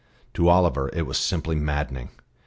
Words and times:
To 0.33 0.49
Oliver 0.49 0.89
it 0.93 1.03
was 1.03 1.19
simply 1.19 1.55
maddening. 1.55 2.09